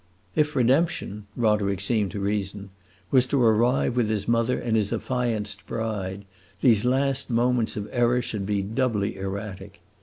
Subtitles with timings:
[0.35, 2.71] If redemption Roderick seemed to reason
[3.11, 6.25] was to arrive with his mother and his affianced bride,
[6.59, 9.79] these last moments of error should be doubly erratic.